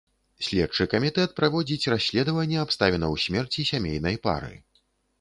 Следчы 0.45 0.87
камітэт 0.93 1.35
праводзіць 1.41 1.91
расследаванне 1.95 2.59
абставінаў 2.65 3.21
смерці 3.29 3.71
сямейнай 3.73 4.23
пары. 4.29 4.55